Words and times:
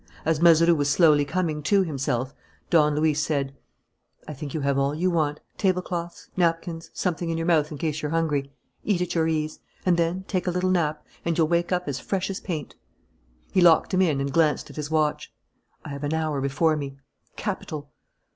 As 0.25 0.41
Mazeroux 0.41 0.73
was 0.73 0.89
slowly 0.89 1.23
coming 1.25 1.61
to 1.61 1.83
himself, 1.83 2.33
Don 2.71 2.95
Luis 2.95 3.21
said: 3.21 3.55
"I 4.27 4.33
think 4.33 4.51
you 4.55 4.61
have 4.61 4.79
all 4.79 4.95
you 4.95 5.11
want. 5.11 5.41
Tablecloths 5.59 6.27
napkins 6.35 6.89
something 6.91 7.29
in 7.29 7.37
your 7.37 7.45
mouth 7.45 7.71
in 7.71 7.77
case 7.77 8.01
you're 8.01 8.09
hungry. 8.09 8.51
Eat 8.83 8.99
at 9.03 9.13
your 9.13 9.27
ease. 9.27 9.59
And 9.85 9.97
then 9.97 10.23
take 10.27 10.47
a 10.47 10.51
little 10.51 10.71
nap, 10.71 11.05
and 11.23 11.37
you'll 11.37 11.47
wake 11.49 11.71
up 11.71 11.87
as 11.87 11.99
fresh 11.99 12.31
as 12.31 12.39
paint." 12.39 12.75
He 13.51 13.61
locked 13.61 13.93
him 13.93 14.01
in 14.01 14.19
and 14.19 14.33
glanced 14.33 14.71
at 14.71 14.75
his 14.75 14.89
watch. 14.89 15.31
"I 15.85 15.89
have 15.89 16.03
an 16.03 16.15
hour 16.15 16.41
before 16.41 16.75
me. 16.75 16.97
Capital!" 17.35 17.91